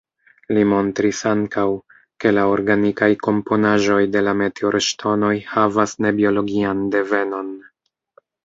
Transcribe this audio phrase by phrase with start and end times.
[0.57, 1.65] Li montris ankaŭ,
[2.23, 7.57] ke la organikaj komponaĵoj de la meteorŝtonoj havas ne-biologian devenon.